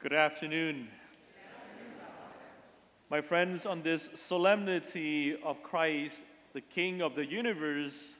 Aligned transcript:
Good 0.00 0.12
afternoon. 0.12 0.86
My 3.10 3.20
friends, 3.20 3.66
on 3.66 3.82
this 3.82 4.08
solemnity 4.14 5.36
of 5.42 5.60
Christ, 5.64 6.22
the 6.52 6.60
King 6.60 7.02
of 7.02 7.16
the 7.16 7.26
universe, 7.26 8.14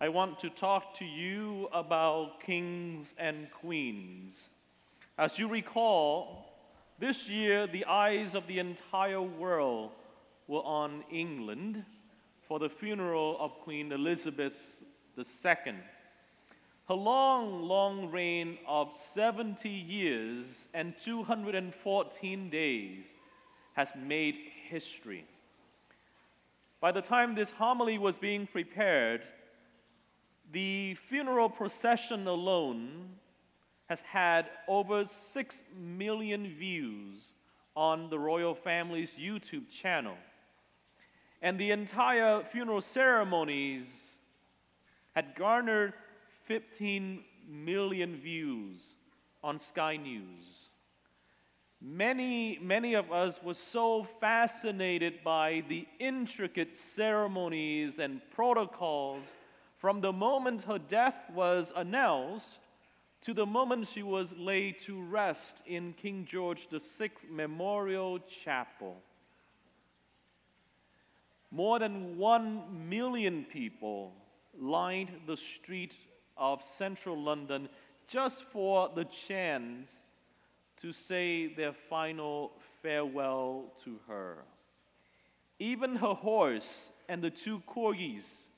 I 0.00 0.08
want 0.08 0.38
to 0.38 0.48
talk 0.48 0.94
to 0.94 1.04
you 1.04 1.68
about 1.70 2.40
kings 2.40 3.14
and 3.18 3.50
queens. 3.50 4.48
As 5.18 5.38
you 5.38 5.48
recall, 5.48 6.50
this 6.98 7.28
year 7.28 7.66
the 7.66 7.84
eyes 7.84 8.34
of 8.34 8.46
the 8.46 8.58
entire 8.58 9.20
world 9.20 9.90
were 10.48 10.64
on 10.64 11.04
England 11.12 11.84
for 12.48 12.58
the 12.58 12.70
funeral 12.70 13.36
of 13.38 13.50
Queen 13.60 13.92
Elizabeth 13.92 14.56
II. 15.18 15.74
Her 16.88 16.94
long, 16.94 17.62
long 17.62 18.12
reign 18.12 18.58
of 18.66 18.96
70 18.96 19.68
years 19.68 20.68
and 20.72 20.94
214 20.96 22.50
days 22.50 23.14
has 23.72 23.92
made 23.96 24.36
history. 24.68 25.24
By 26.80 26.92
the 26.92 27.02
time 27.02 27.34
this 27.34 27.50
homily 27.50 27.98
was 27.98 28.18
being 28.18 28.46
prepared, 28.46 29.22
the 30.52 30.94
funeral 30.94 31.50
procession 31.50 32.28
alone 32.28 33.08
has 33.88 34.00
had 34.02 34.50
over 34.68 35.04
6 35.06 35.62
million 35.76 36.46
views 36.54 37.32
on 37.74 38.10
the 38.10 38.18
royal 38.18 38.54
family's 38.54 39.12
YouTube 39.12 39.68
channel. 39.70 40.16
And 41.42 41.58
the 41.58 41.72
entire 41.72 42.42
funeral 42.44 42.80
ceremonies 42.80 44.18
had 45.14 45.34
garnered 45.34 45.94
15 46.46 47.24
million 47.48 48.16
views 48.16 48.94
on 49.42 49.58
Sky 49.58 49.96
News. 49.96 50.70
Many, 51.80 52.58
many 52.62 52.94
of 52.94 53.12
us 53.12 53.42
were 53.42 53.54
so 53.54 54.04
fascinated 54.20 55.22
by 55.22 55.64
the 55.68 55.86
intricate 55.98 56.74
ceremonies 56.74 57.98
and 57.98 58.20
protocols 58.30 59.36
from 59.76 60.00
the 60.00 60.12
moment 60.12 60.62
her 60.62 60.78
death 60.78 61.16
was 61.34 61.72
announced 61.76 62.60
to 63.22 63.34
the 63.34 63.44
moment 63.44 63.88
she 63.88 64.02
was 64.02 64.32
laid 64.38 64.78
to 64.80 65.02
rest 65.02 65.58
in 65.66 65.92
King 65.94 66.24
George 66.24 66.68
VI 66.68 67.10
Memorial 67.30 68.20
Chapel. 68.20 68.96
More 71.50 71.78
than 71.78 72.16
one 72.16 72.88
million 72.88 73.44
people 73.44 74.12
lined 74.58 75.10
the 75.26 75.36
street 75.36 75.94
of 76.36 76.62
central 76.62 77.20
London 77.20 77.68
just 78.08 78.44
for 78.44 78.90
the 78.94 79.04
chance 79.04 80.06
to 80.76 80.92
say 80.92 81.46
their 81.46 81.72
final 81.72 82.52
farewell 82.82 83.72
to 83.84 83.98
her. 84.06 84.38
Even 85.58 85.96
her 85.96 86.14
horse 86.14 86.90
and 87.08 87.22
the 87.22 87.30
two 87.30 87.62
corgis 87.66 88.48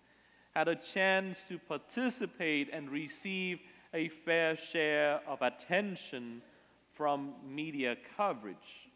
had 0.54 0.68
a 0.68 0.74
chance 0.74 1.46
to 1.48 1.58
participate 1.58 2.68
and 2.72 2.90
receive 2.90 3.60
a 3.94 4.08
fair 4.08 4.56
share 4.56 5.20
of 5.26 5.40
attention 5.40 6.42
from 6.94 7.32
media 7.46 7.96
coverage. 8.16 8.90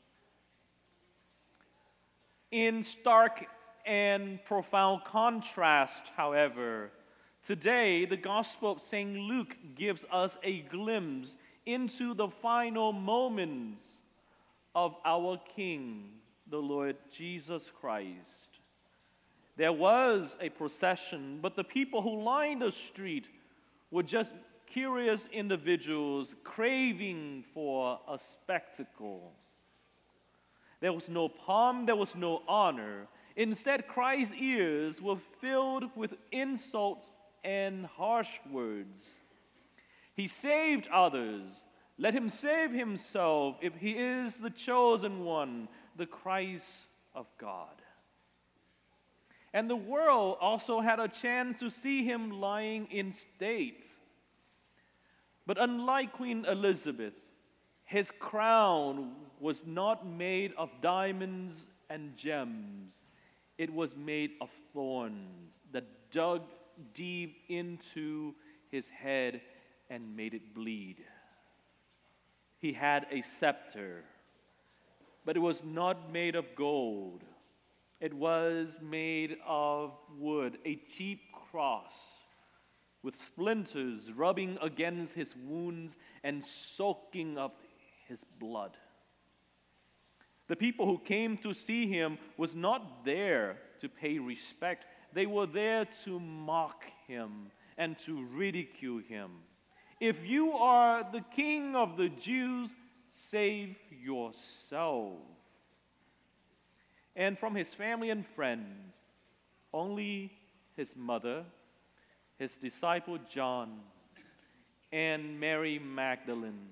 In 2.50 2.82
stark 2.82 3.46
and 3.86 4.44
profound 4.44 5.04
contrast, 5.04 6.06
however, 6.16 6.90
today 7.42 8.04
the 8.04 8.16
Gospel 8.16 8.72
of 8.72 8.82
St. 8.82 9.16
Luke 9.16 9.56
gives 9.74 10.04
us 10.10 10.38
a 10.42 10.60
glimpse 10.60 11.36
into 11.66 12.14
the 12.14 12.28
final 12.28 12.92
moments 12.92 13.94
of 14.74 14.96
our 15.04 15.38
King, 15.56 16.10
the 16.48 16.58
Lord 16.58 16.96
Jesus 17.10 17.70
Christ. 17.80 18.58
There 19.56 19.72
was 19.72 20.36
a 20.40 20.48
procession, 20.48 21.38
but 21.42 21.56
the 21.56 21.64
people 21.64 22.00
who 22.00 22.22
lined 22.22 22.62
the 22.62 22.72
street 22.72 23.28
were 23.90 24.02
just 24.02 24.32
curious 24.66 25.28
individuals 25.30 26.34
craving 26.42 27.44
for 27.52 28.00
a 28.08 28.18
spectacle. 28.18 29.32
There 30.80 30.92
was 30.92 31.08
no 31.08 31.28
pomp, 31.28 31.86
there 31.86 31.96
was 31.96 32.14
no 32.14 32.42
honor. 32.48 33.06
Instead, 33.36 33.86
Christ's 33.86 34.34
ears 34.34 35.00
were 35.00 35.18
filled 35.40 35.84
with 35.94 36.14
insults 36.32 37.12
and 37.44 37.86
harsh 37.86 38.38
words. 38.50 39.20
He 40.14 40.28
saved 40.28 40.88
others. 40.92 41.64
Let 41.98 42.14
him 42.14 42.28
save 42.28 42.72
himself 42.72 43.56
if 43.60 43.74
he 43.76 43.92
is 43.92 44.38
the 44.38 44.50
chosen 44.50 45.24
one, 45.24 45.68
the 45.96 46.06
Christ 46.06 46.86
of 47.14 47.26
God. 47.38 47.82
And 49.54 49.68
the 49.68 49.76
world 49.76 50.38
also 50.40 50.80
had 50.80 50.98
a 50.98 51.08
chance 51.08 51.58
to 51.60 51.70
see 51.70 52.04
him 52.04 52.30
lying 52.30 52.86
in 52.90 53.12
state. 53.12 53.84
But 55.46 55.60
unlike 55.60 56.14
Queen 56.14 56.44
Elizabeth, 56.46 57.12
his 57.84 58.10
crown 58.10 59.12
was 59.40 59.66
not 59.66 60.06
made 60.06 60.54
of 60.56 60.70
diamonds 60.80 61.68
and 61.90 62.16
gems, 62.16 63.06
it 63.58 63.72
was 63.72 63.94
made 63.94 64.32
of 64.40 64.48
thorns 64.72 65.60
that 65.72 65.84
dug 66.10 66.42
deep 66.94 67.42
into 67.48 68.34
his 68.70 68.88
head 68.88 69.40
and 69.90 70.16
made 70.16 70.34
it 70.34 70.54
bleed. 70.54 71.04
He 72.58 72.72
had 72.72 73.06
a 73.10 73.22
scepter, 73.22 74.04
but 75.24 75.36
it 75.36 75.40
was 75.40 75.64
not 75.64 76.12
made 76.12 76.36
of 76.36 76.54
gold. 76.54 77.24
It 78.00 78.14
was 78.14 78.78
made 78.80 79.36
of 79.46 79.92
wood, 80.18 80.58
a 80.64 80.76
cheap 80.76 81.20
cross 81.32 82.22
with 83.02 83.16
splinters 83.16 84.12
rubbing 84.12 84.58
against 84.62 85.14
his 85.14 85.34
wounds 85.36 85.96
and 86.22 86.42
soaking 86.42 87.36
up 87.36 87.60
his 88.06 88.24
blood. 88.24 88.76
The 90.48 90.56
people 90.56 90.86
who 90.86 90.98
came 90.98 91.36
to 91.38 91.52
see 91.52 91.86
him 91.86 92.18
was 92.36 92.54
not 92.54 93.04
there 93.04 93.58
to 93.80 93.88
pay 93.88 94.18
respect. 94.18 94.86
They 95.12 95.26
were 95.26 95.46
there 95.46 95.84
to 96.04 96.18
mock 96.18 96.84
him 97.06 97.50
and 97.76 97.98
to 98.00 98.24
ridicule 98.24 99.00
him. 99.00 99.30
If 100.00 100.26
you 100.26 100.52
are 100.52 101.06
the 101.10 101.20
king 101.20 101.76
of 101.76 101.96
the 101.96 102.08
Jews, 102.08 102.74
save 103.08 103.76
yourself. 103.90 105.18
And 107.14 107.38
from 107.38 107.54
his 107.54 107.74
family 107.74 108.10
and 108.10 108.26
friends, 108.26 109.08
only 109.72 110.32
his 110.76 110.96
mother, 110.96 111.44
his 112.38 112.56
disciple 112.56 113.18
John, 113.28 113.80
and 114.90 115.38
Mary 115.38 115.78
Magdalene 115.78 116.68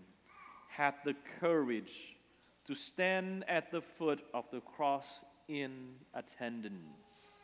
had 0.69 0.95
the 1.05 1.15
courage 1.41 2.17
to 2.67 2.75
stand 2.75 3.45
at 3.49 3.71
the 3.71 3.81
foot 3.81 4.21
of 4.33 4.45
the 4.51 4.61
cross 4.61 5.21
in 5.49 5.95
attendance. 6.15 7.40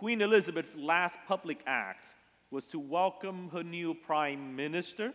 Queen 0.00 0.22
Elizabeth's 0.22 0.74
last 0.76 1.18
public 1.28 1.60
act 1.66 2.06
was 2.50 2.64
to 2.64 2.78
welcome 2.78 3.50
her 3.50 3.62
new 3.62 3.92
prime 3.92 4.56
minister. 4.56 5.12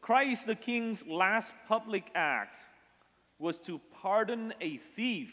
Christ 0.00 0.48
the 0.48 0.56
King's 0.56 1.06
last 1.06 1.54
public 1.68 2.10
act 2.16 2.56
was 3.38 3.60
to 3.60 3.80
pardon 4.02 4.52
a 4.60 4.78
thief 4.78 5.32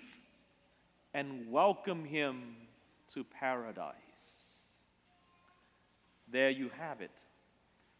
and 1.15 1.49
welcome 1.49 2.05
him 2.05 2.55
to 3.15 3.23
paradise. 3.23 3.95
There 6.31 6.51
you 6.51 6.69
have 6.77 7.01
it 7.01 7.23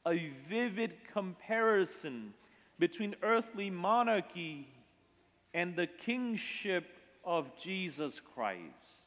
a 0.06 0.30
vivid 0.47 0.94
comparison 1.12 2.35
between 2.77 3.15
earthly 3.24 3.71
monarchy 3.71 4.68
and 5.56 5.75
the 5.75 5.88
kingship 5.88 6.86
of 7.25 7.57
Jesus 7.57 8.21
Christ. 8.36 9.02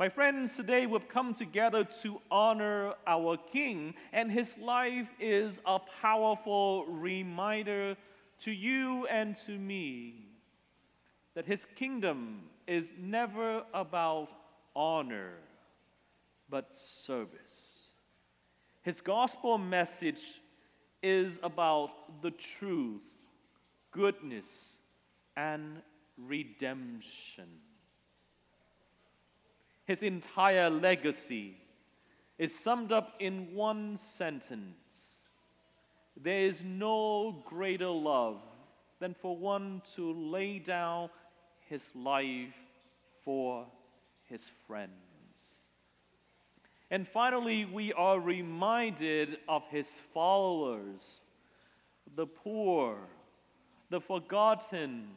My 0.00 0.08
friends, 0.08 0.54
today 0.54 0.86
we've 0.86 1.08
come 1.08 1.34
together 1.34 1.82
to 2.02 2.20
honor 2.30 2.94
our 3.04 3.36
King, 3.36 3.94
and 4.12 4.30
his 4.30 4.56
life 4.58 5.08
is 5.18 5.60
a 5.66 5.80
powerful 6.00 6.86
reminder 6.86 7.96
to 8.42 8.52
you 8.52 9.08
and 9.08 9.34
to 9.46 9.58
me 9.58 10.28
that 11.34 11.46
his 11.46 11.66
kingdom 11.74 12.42
is 12.68 12.92
never 12.96 13.64
about 13.74 14.30
honor, 14.76 15.32
but 16.48 16.72
service. 16.72 17.80
His 18.82 19.00
gospel 19.00 19.58
message 19.58 20.40
is 21.02 21.40
about 21.42 22.22
the 22.22 22.30
truth, 22.30 23.02
goodness, 23.90 24.78
and 25.36 25.82
redemption. 26.16 27.48
His 29.88 30.04
entire 30.04 30.70
legacy 30.70 31.56
is 32.38 32.56
summed 32.56 32.92
up 32.92 33.14
in 33.18 33.52
one 33.52 33.96
sentence 33.96 35.18
there 36.22 36.40
is 36.40 36.62
no 36.64 37.42
greater 37.44 37.88
love 37.88 38.40
than 38.98 39.14
for 39.14 39.36
one 39.36 39.82
to 39.94 40.12
lay 40.12 40.58
down 40.58 41.10
his 41.68 41.90
life 41.94 42.54
for 43.22 43.66
his 44.24 44.50
friends. 44.66 44.92
And 46.90 47.06
finally, 47.06 47.66
we 47.66 47.92
are 47.92 48.18
reminded 48.18 49.38
of 49.48 49.62
his 49.68 50.00
followers, 50.12 51.20
the 52.16 52.26
poor, 52.26 52.98
the 53.90 54.00
forgotten, 54.00 55.08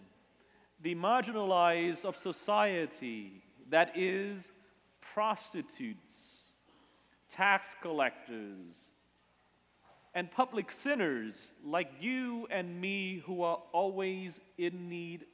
the 0.81 0.95
marginalized 0.95 2.03
of 2.06 2.18
society, 2.18 3.41
that 3.69 3.97
is, 3.97 4.51
prostitutes, 5.13 6.37
tax 7.29 7.75
collectors, 7.81 8.91
and 10.13 10.29
public 10.29 10.71
sinners 10.71 11.53
like 11.65 11.89
you 11.99 12.47
and 12.49 12.79
me 12.79 13.21
who 13.25 13.43
are 13.43 13.59
always 13.71 14.41
in 14.57 14.89
need 14.89 15.25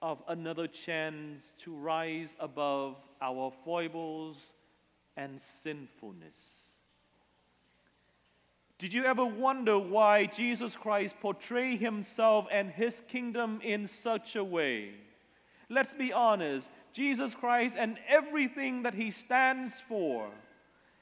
of 0.00 0.22
another 0.28 0.66
chance 0.66 1.54
to 1.58 1.74
rise 1.74 2.36
above 2.40 2.96
our 3.20 3.52
foibles 3.64 4.54
and 5.16 5.40
sinfulness. 5.40 6.72
Did 8.78 8.92
you 8.92 9.04
ever 9.04 9.24
wonder 9.24 9.78
why 9.78 10.26
Jesus 10.26 10.76
Christ 10.76 11.16
portrayed 11.20 11.80
himself 11.80 12.46
and 12.50 12.70
his 12.70 13.02
kingdom 13.08 13.60
in 13.62 13.86
such 13.86 14.36
a 14.36 14.44
way? 14.44 14.90
Let's 15.68 15.94
be 15.94 16.12
honest, 16.12 16.70
Jesus 16.96 17.34
Christ 17.34 17.76
and 17.78 17.98
everything 18.08 18.84
that 18.84 18.94
he 18.94 19.10
stands 19.10 19.82
for 19.86 20.30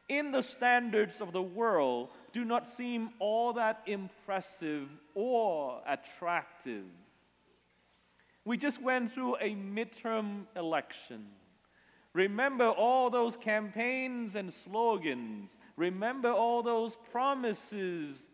in 0.09 0.33
the 0.33 0.43
standards 0.43 1.21
of 1.21 1.31
the 1.33 1.41
world 1.41 2.09
do 2.33 2.45
not 2.45 2.67
seem 2.67 3.11
all 3.21 3.53
that 3.53 3.81
impressive 3.87 4.89
or 5.15 5.81
attractive. 5.87 6.83
We 8.45 8.57
just 8.57 8.83
went 8.83 9.13
through 9.13 9.37
a 9.37 9.55
midterm 9.55 10.47
election. 10.57 11.27
Remember 12.13 12.69
all 12.69 13.09
those 13.09 13.37
campaigns 13.37 14.35
and 14.35 14.53
slogans. 14.53 15.61
Remember 15.77 16.33
all 16.33 16.65
those 16.65 16.97
promises 17.13 18.27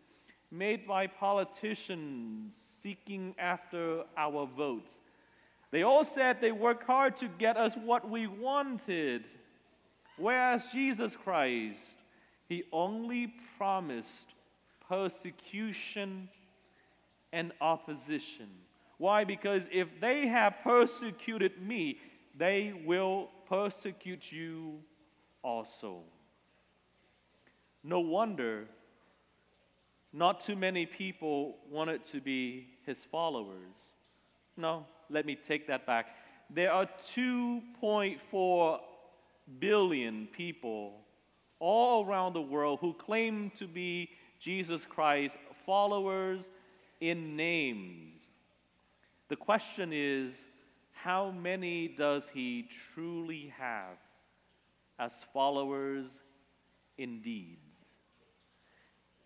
made 0.49 0.87
by 0.87 1.05
politicians 1.05 2.57
seeking 2.79 3.35
after 3.37 4.03
our 4.17 4.47
votes. 4.47 4.99
They 5.71 5.83
all 5.83 6.03
said 6.03 6.41
they 6.41 6.51
worked 6.51 6.83
hard 6.83 7.15
to 7.17 7.27
get 7.27 7.57
us 7.57 7.75
what 7.75 8.09
we 8.09 8.27
wanted. 8.27 9.25
Whereas 10.17 10.71
Jesus 10.71 11.15
Christ, 11.15 11.97
he 12.47 12.63
only 12.73 13.33
promised 13.57 14.27
persecution 14.87 16.27
and 17.31 17.53
opposition. 17.61 18.49
Why? 18.97 19.23
Because 19.23 19.67
if 19.71 19.87
they 20.01 20.27
have 20.27 20.55
persecuted 20.63 21.61
me, 21.61 21.99
they 22.37 22.73
will 22.85 23.29
persecute 23.47 24.31
you 24.31 24.79
also. 25.41 26.01
No 27.83 28.01
wonder 28.01 28.67
not 30.13 30.41
too 30.41 30.55
many 30.55 30.85
people 30.85 31.57
wanted 31.69 32.03
to 32.05 32.19
be 32.19 32.67
his 32.85 33.05
followers. 33.05 33.93
No, 34.57 34.85
let 35.11 35.25
me 35.25 35.35
take 35.35 35.67
that 35.67 35.85
back. 35.85 36.15
There 36.49 36.71
are 36.71 36.87
2.4 37.07 38.79
billion 39.59 40.27
people 40.27 41.01
all 41.59 42.05
around 42.05 42.33
the 42.33 42.41
world 42.41 42.79
who 42.81 42.93
claim 42.93 43.51
to 43.51 43.67
be 43.67 44.09
Jesus 44.39 44.85
Christ 44.85 45.37
followers 45.65 46.49
in 46.99 47.35
names. 47.35 48.27
The 49.29 49.35
question 49.35 49.91
is 49.93 50.47
how 50.91 51.31
many 51.31 51.87
does 51.87 52.29
he 52.29 52.67
truly 52.93 53.53
have 53.57 53.97
as 54.99 55.25
followers 55.33 56.21
in 56.97 57.21
deeds? 57.21 57.85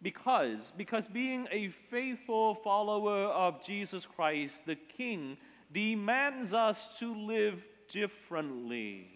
Because, 0.02 0.72
because 0.78 1.08
being 1.08 1.48
a 1.52 1.70
faithful 1.70 2.56
follower 2.56 3.24
of 3.24 3.66
Jesus 3.66 4.06
Christ, 4.06 4.66
the 4.66 4.76
King, 4.76 5.38
demands 5.76 6.54
us 6.54 6.98
to 7.00 7.14
live 7.14 7.68
differently, 7.90 9.10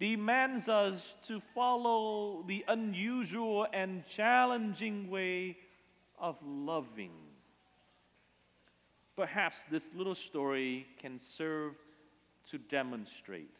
demands 0.00 0.66
us 0.70 1.14
to 1.26 1.38
follow 1.54 2.42
the 2.48 2.64
unusual 2.66 3.66
and 3.74 4.06
challenging 4.06 5.10
way 5.10 5.58
of 6.18 6.38
loving. 6.42 7.12
Perhaps 9.16 9.58
this 9.70 9.90
little 9.94 10.14
story 10.14 10.86
can 10.98 11.18
serve 11.18 11.74
to 12.48 12.56
demonstrate. 12.56 13.58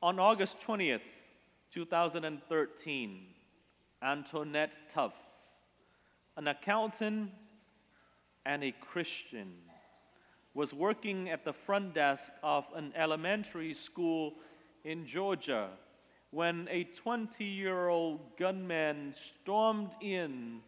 On 0.00 0.20
August 0.20 0.60
20th, 0.60 1.00
2013, 1.72 3.26
Antoinette 4.00 4.76
Tuff, 4.88 5.14
an 6.36 6.46
accountant 6.46 7.32
and 8.46 8.62
a 8.62 8.70
Christian, 8.70 9.54
was 10.54 10.72
working 10.72 11.28
at 11.28 11.44
the 11.44 11.52
front 11.52 11.94
desk 11.94 12.30
of 12.42 12.66
an 12.74 12.92
elementary 12.96 13.74
school 13.74 14.34
in 14.84 15.06
Georgia 15.06 15.68
when 16.30 16.68
a 16.70 16.84
20 16.84 17.44
year 17.44 17.88
old 17.88 18.36
gunman 18.36 19.14
stormed 19.14 19.90
in 20.00 20.60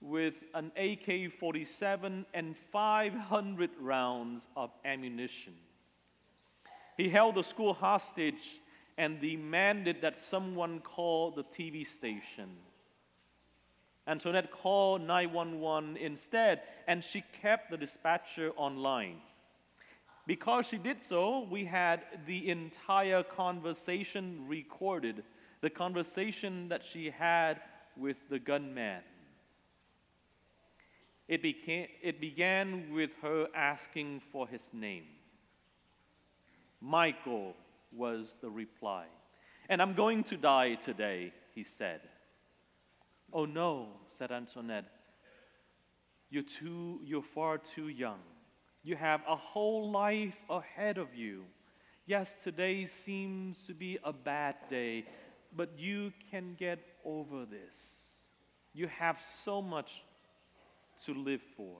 with 0.00 0.34
an 0.54 0.72
AK 0.76 1.32
47 1.38 2.26
and 2.34 2.56
500 2.56 3.70
rounds 3.80 4.46
of 4.56 4.70
ammunition. 4.84 5.54
He 6.96 7.08
held 7.08 7.36
the 7.36 7.44
school 7.44 7.72
hostage 7.72 8.60
and 8.98 9.20
demanded 9.20 10.02
that 10.02 10.18
someone 10.18 10.80
call 10.80 11.30
the 11.30 11.44
TV 11.44 11.86
station. 11.86 12.50
Antoinette 14.06 14.50
called 14.50 15.02
911 15.02 15.96
instead, 15.96 16.62
and 16.88 17.02
she 17.04 17.22
kept 17.40 17.70
the 17.70 17.76
dispatcher 17.76 18.52
online. 18.56 19.18
Because 20.26 20.68
she 20.68 20.78
did 20.78 21.02
so, 21.02 21.46
we 21.50 21.64
had 21.64 22.04
the 22.26 22.48
entire 22.48 23.22
conversation 23.22 24.44
recorded, 24.48 25.24
the 25.60 25.70
conversation 25.70 26.68
that 26.68 26.84
she 26.84 27.10
had 27.10 27.60
with 27.96 28.28
the 28.28 28.38
gunman. 28.38 29.02
It, 31.28 31.42
became, 31.42 31.86
it 32.02 32.20
began 32.20 32.92
with 32.92 33.10
her 33.22 33.48
asking 33.54 34.22
for 34.30 34.46
his 34.46 34.68
name. 34.72 35.04
Michael 36.80 37.54
was 37.92 38.36
the 38.40 38.50
reply. 38.50 39.06
And 39.68 39.80
I'm 39.80 39.94
going 39.94 40.24
to 40.24 40.36
die 40.36 40.74
today, 40.74 41.32
he 41.54 41.64
said. 41.64 42.00
Oh 43.32 43.46
no, 43.46 43.88
said 44.06 44.30
Antoinette. 44.30 44.84
You're, 46.30 46.42
too, 46.42 47.00
you're 47.04 47.22
far 47.22 47.58
too 47.58 47.88
young. 47.88 48.18
You 48.82 48.96
have 48.96 49.22
a 49.28 49.36
whole 49.36 49.90
life 49.90 50.36
ahead 50.50 50.98
of 50.98 51.14
you. 51.14 51.44
Yes, 52.06 52.42
today 52.42 52.84
seems 52.86 53.66
to 53.66 53.74
be 53.74 53.98
a 54.02 54.12
bad 54.12 54.56
day, 54.68 55.04
but 55.54 55.78
you 55.78 56.12
can 56.30 56.56
get 56.58 56.80
over 57.04 57.44
this. 57.44 58.00
You 58.74 58.88
have 58.88 59.20
so 59.24 59.62
much 59.62 60.02
to 61.04 61.14
live 61.14 61.42
for. 61.56 61.76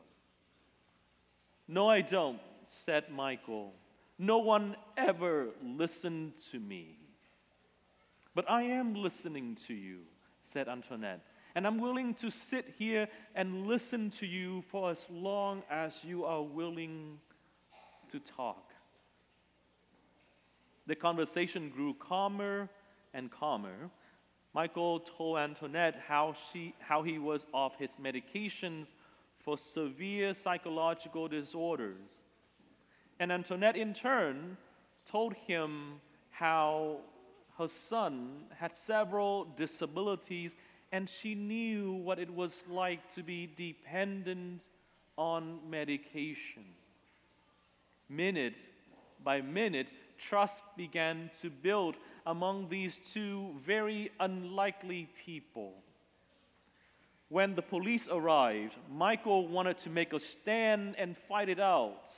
No, 1.66 1.88
I 1.88 2.02
don't, 2.02 2.40
said 2.64 3.10
Michael. 3.10 3.72
No 4.18 4.38
one 4.38 4.76
ever 4.96 5.48
listened 5.62 6.34
to 6.50 6.60
me. 6.60 6.98
But 8.34 8.50
I 8.50 8.62
am 8.62 8.94
listening 8.94 9.56
to 9.66 9.74
you, 9.74 10.00
said 10.42 10.68
Antoinette. 10.68 11.20
And 11.54 11.66
I'm 11.66 11.78
willing 11.78 12.14
to 12.14 12.30
sit 12.30 12.74
here 12.78 13.08
and 13.34 13.66
listen 13.66 14.10
to 14.10 14.26
you 14.26 14.62
for 14.68 14.90
as 14.90 15.06
long 15.10 15.62
as 15.70 15.98
you 16.02 16.24
are 16.24 16.42
willing 16.42 17.18
to 18.08 18.20
talk. 18.20 18.72
The 20.86 20.94
conversation 20.94 21.68
grew 21.68 21.94
calmer 21.94 22.68
and 23.14 23.30
calmer. 23.30 23.90
Michael 24.54 25.00
told 25.00 25.38
Antoinette 25.38 26.02
how, 26.06 26.34
she, 26.52 26.74
how 26.78 27.02
he 27.02 27.18
was 27.18 27.46
off 27.52 27.78
his 27.78 27.96
medications 27.96 28.94
for 29.38 29.56
severe 29.56 30.34
psychological 30.34 31.28
disorders. 31.28 32.10
And 33.18 33.30
Antoinette, 33.30 33.76
in 33.76 33.94
turn, 33.94 34.56
told 35.04 35.34
him 35.34 36.00
how 36.30 36.98
her 37.58 37.68
son 37.68 38.44
had 38.56 38.76
several 38.76 39.44
disabilities 39.56 40.56
and 40.92 41.08
she 41.08 41.34
knew 41.34 41.92
what 41.92 42.18
it 42.18 42.32
was 42.32 42.62
like 42.68 43.12
to 43.14 43.22
be 43.22 43.50
dependent 43.56 44.60
on 45.16 45.58
medication. 45.68 46.64
Minute 48.10 48.58
by 49.24 49.40
minute, 49.40 49.90
trust 50.18 50.62
began 50.76 51.30
to 51.40 51.48
build 51.48 51.96
among 52.26 52.68
these 52.68 53.00
two 53.12 53.54
very 53.64 54.10
unlikely 54.20 55.08
people. 55.24 55.72
When 57.30 57.54
the 57.54 57.62
police 57.62 58.08
arrived, 58.08 58.76
Michael 58.90 59.48
wanted 59.48 59.78
to 59.78 59.90
make 59.90 60.12
a 60.12 60.20
stand 60.20 60.96
and 60.98 61.16
fight 61.16 61.48
it 61.48 61.60
out. 61.60 62.12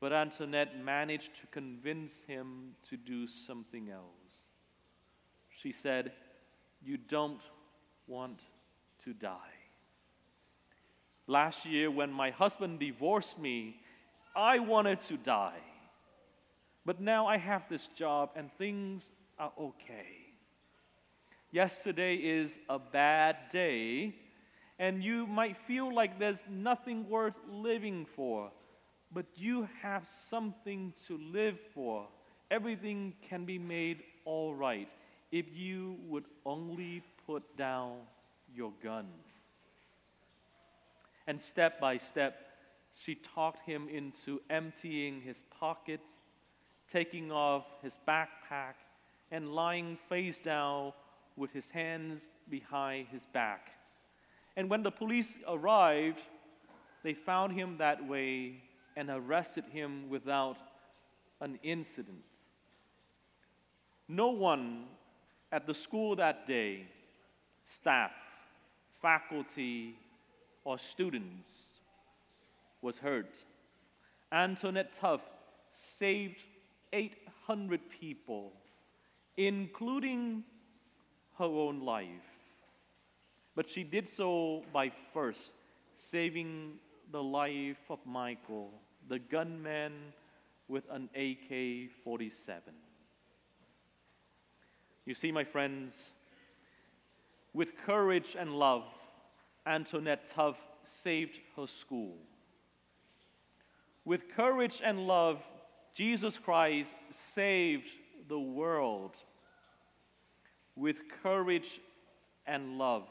But 0.00 0.12
Antoinette 0.12 0.82
managed 0.82 1.40
to 1.40 1.46
convince 1.46 2.24
him 2.24 2.74
to 2.88 2.96
do 2.96 3.28
something 3.28 3.90
else. 3.90 4.50
She 5.50 5.70
said, 5.70 6.10
You 6.84 6.96
don't 6.96 7.42
want 8.06 8.42
to 9.04 9.12
die. 9.12 9.36
Last 11.26 11.64
year, 11.64 11.90
when 11.90 12.12
my 12.12 12.30
husband 12.30 12.80
divorced 12.80 13.38
me, 13.38 13.80
I 14.34 14.58
wanted 14.58 15.00
to 15.00 15.16
die. 15.16 15.60
But 16.84 17.00
now 17.00 17.26
I 17.26 17.36
have 17.36 17.68
this 17.68 17.86
job 17.88 18.30
and 18.34 18.52
things 18.58 19.12
are 19.38 19.52
okay. 19.58 20.34
Yesterday 21.52 22.16
is 22.16 22.58
a 22.68 22.78
bad 22.78 23.36
day, 23.50 24.14
and 24.78 25.04
you 25.04 25.26
might 25.26 25.56
feel 25.56 25.94
like 25.94 26.18
there's 26.18 26.42
nothing 26.50 27.08
worth 27.08 27.36
living 27.48 28.06
for, 28.16 28.50
but 29.12 29.26
you 29.36 29.68
have 29.80 30.08
something 30.08 30.92
to 31.06 31.18
live 31.18 31.58
for. 31.74 32.08
Everything 32.50 33.14
can 33.28 33.44
be 33.44 33.58
made 33.58 34.02
all 34.24 34.54
right 34.54 34.88
if 35.32 35.46
you 35.56 35.96
would 36.08 36.26
only 36.44 37.02
put 37.26 37.56
down 37.56 37.96
your 38.54 38.72
gun. 38.82 39.08
And 41.26 41.40
step 41.40 41.80
by 41.80 41.96
step, 41.96 42.52
she 42.94 43.14
talked 43.14 43.66
him 43.66 43.88
into 43.88 44.40
emptying 44.50 45.22
his 45.22 45.42
pockets, 45.58 46.20
taking 46.88 47.32
off 47.32 47.64
his 47.82 47.98
backpack, 48.06 48.74
and 49.30 49.48
lying 49.48 49.96
face 50.08 50.38
down 50.38 50.92
with 51.36 51.50
his 51.52 51.70
hands 51.70 52.26
behind 52.50 53.08
his 53.08 53.24
back. 53.24 53.70
And 54.56 54.68
when 54.68 54.82
the 54.82 54.90
police 54.90 55.38
arrived, 55.48 56.20
they 57.02 57.14
found 57.14 57.54
him 57.54 57.78
that 57.78 58.06
way 58.06 58.62
and 58.96 59.08
arrested 59.08 59.64
him 59.72 60.10
without 60.10 60.58
an 61.40 61.58
incident. 61.62 62.36
No 64.06 64.28
one 64.28 64.84
at 65.52 65.66
the 65.66 65.74
school 65.74 66.16
that 66.16 66.46
day, 66.46 66.86
staff, 67.64 68.10
faculty, 69.02 69.94
or 70.64 70.78
students, 70.78 71.50
was 72.80 72.98
hurt. 72.98 73.36
Antoinette 74.32 74.94
Tuff 74.94 75.20
saved 75.68 76.40
800 76.92 77.80
people, 78.00 78.52
including 79.36 80.42
her 81.38 81.44
own 81.44 81.80
life. 81.80 82.08
But 83.54 83.68
she 83.68 83.84
did 83.84 84.08
so 84.08 84.64
by 84.72 84.90
first 85.12 85.52
saving 85.94 86.78
the 87.10 87.22
life 87.22 87.90
of 87.90 87.98
Michael, 88.06 88.70
the 89.08 89.18
gunman 89.18 89.92
with 90.68 90.84
an 90.90 91.10
AK 91.14 91.90
47. 92.02 92.72
You 95.04 95.14
see, 95.14 95.32
my 95.32 95.44
friends, 95.44 96.12
with 97.52 97.76
courage 97.76 98.36
and 98.38 98.54
love, 98.54 98.84
Antoinette 99.66 100.26
Tuff 100.30 100.56
saved 100.84 101.38
her 101.56 101.66
school. 101.66 102.16
With 104.04 104.28
courage 104.34 104.80
and 104.82 105.06
love, 105.06 105.42
Jesus 105.94 106.38
Christ 106.38 106.94
saved 107.10 107.90
the 108.28 108.38
world 108.38 109.16
with 110.76 111.08
courage 111.22 111.80
and 112.46 112.78
love, 112.78 113.08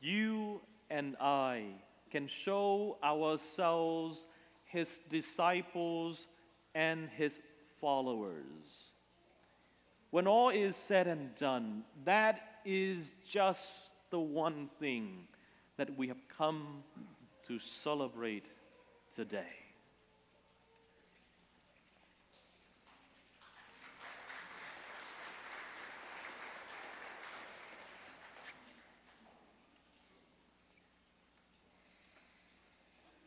you 0.00 0.60
and 0.90 1.16
I 1.20 1.64
can 2.10 2.26
show 2.26 2.98
ourselves 3.02 4.26
his 4.64 4.98
disciples 5.08 6.26
and 6.74 7.08
his 7.16 7.40
followers. 7.80 8.92
When 10.10 10.26
all 10.26 10.48
is 10.48 10.76
said 10.76 11.06
and 11.06 11.34
done, 11.34 11.84
that 12.04 12.40
is 12.64 13.14
just 13.28 13.90
the 14.10 14.18
one 14.20 14.70
thing 14.78 15.28
that 15.76 15.96
we 15.96 16.08
have 16.08 16.26
come 16.28 16.82
to 17.46 17.58
celebrate 17.58 18.46
today. 19.14 19.67